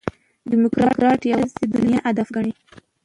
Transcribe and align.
ډيموکراټ 0.49 1.21
یوازي 1.31 1.63
دنیا 1.75 1.99
هدف 2.09 2.27
ګڼي. 2.35 2.53